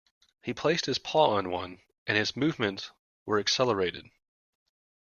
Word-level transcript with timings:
He 0.41 0.51
placed 0.55 0.87
his 0.87 0.97
paw 0.97 1.35
on 1.35 1.51
one, 1.51 1.79
and 2.07 2.17
its 2.17 2.35
movements 2.35 2.89
were 3.23 3.37
accelerated. 3.39 4.07